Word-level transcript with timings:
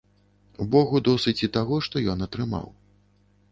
Богу 0.75 1.01
досыць 1.09 1.35
і 1.45 1.51
таго, 1.59 1.75
што 1.89 1.95
ён 2.17 2.27
атрымаў. 2.29 2.67